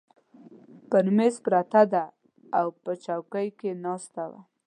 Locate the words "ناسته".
3.85-4.23